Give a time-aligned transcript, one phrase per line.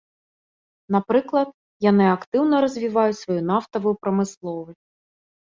[0.95, 1.47] Напрыклад,
[1.89, 4.81] яны актыўна развіваюць сваю нафтавую прамысловасць.